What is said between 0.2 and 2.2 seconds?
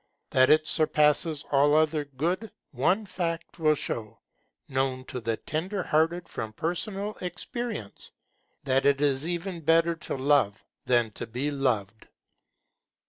That it surpasses all other